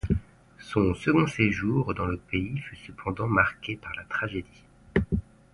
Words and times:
Son 0.57 0.95
second 0.95 1.27
séjour 1.27 1.93
dans 1.93 2.05
le 2.07 2.17
pays 2.17 2.57
fut 2.57 2.75
cependant 2.87 3.27
marqué 3.27 3.75
par 3.75 3.93
la 3.95 4.03
tragédie. 4.05 4.65